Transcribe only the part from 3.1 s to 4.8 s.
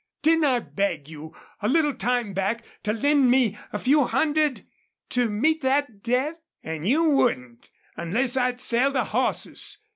me a few hundred?